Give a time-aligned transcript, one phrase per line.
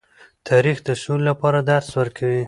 [0.47, 2.39] تاریخ د سولې لپاره درس ورکوي.